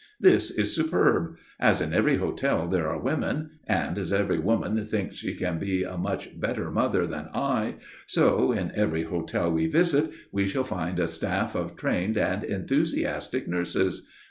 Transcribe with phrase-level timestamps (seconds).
[0.19, 1.37] "This is superb.
[1.59, 5.83] As in every hotel there are women, and as every woman thinks she can be
[5.83, 7.75] a much better mother than I,
[8.07, 13.47] so in every hotel we visit we shall find a staff of trained and enthusiastic
[13.47, 14.01] nurses.